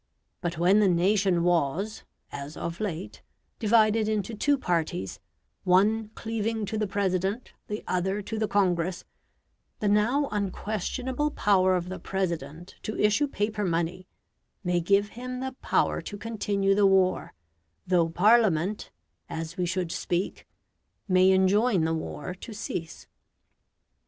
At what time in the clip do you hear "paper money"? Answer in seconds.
13.27-14.07